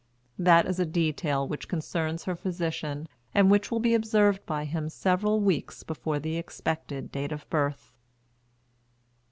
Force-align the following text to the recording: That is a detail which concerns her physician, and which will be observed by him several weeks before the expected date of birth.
That 0.39 0.65
is 0.65 0.79
a 0.79 0.85
detail 0.87 1.47
which 1.47 1.67
concerns 1.67 2.23
her 2.23 2.35
physician, 2.35 3.07
and 3.35 3.51
which 3.51 3.69
will 3.69 3.79
be 3.79 3.93
observed 3.93 4.43
by 4.47 4.65
him 4.65 4.89
several 4.89 5.39
weeks 5.41 5.83
before 5.83 6.17
the 6.17 6.37
expected 6.37 7.11
date 7.11 7.31
of 7.31 7.47
birth. 7.51 7.91